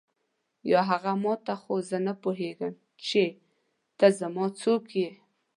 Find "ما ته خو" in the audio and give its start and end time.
1.23-1.73